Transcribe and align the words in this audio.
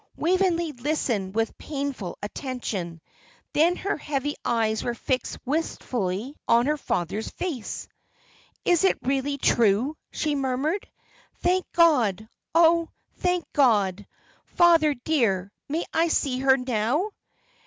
Waveney 0.17 0.71
listened 0.71 1.35
with 1.35 1.59
painful 1.59 2.17
attention; 2.23 3.01
then 3.53 3.75
her 3.75 3.97
heavy 3.97 4.35
eyes 4.43 4.83
were 4.83 4.95
fixed 4.95 5.37
wistfully 5.45 6.35
on 6.47 6.65
her 6.65 6.75
father's 6.77 7.29
face. 7.29 7.87
"It 8.65 8.83
is 8.83 8.91
really 9.03 9.37
true!" 9.37 9.95
she 10.09 10.33
murmured. 10.33 10.89
"Thank 11.43 11.71
God, 11.71 12.27
oh, 12.55 12.89
thank 13.17 13.45
God! 13.53 14.07
Father, 14.47 14.95
dear, 14.95 15.51
may 15.69 15.85
I 15.93 16.07
see 16.07 16.39
her 16.39 16.57
now?" 16.57 17.09